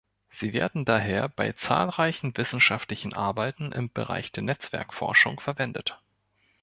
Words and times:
Sie 0.31 0.51
werden 0.53 0.83
daher 0.83 1.29
bei 1.29 1.51
zahlreichen 1.51 2.35
wissenschaftlichen 2.35 3.13
Arbeiten 3.13 3.71
im 3.71 3.91
Bereich 3.91 4.31
der 4.31 4.41
Netzwerk-Forschung 4.41 5.39
verwendet. 5.39 6.01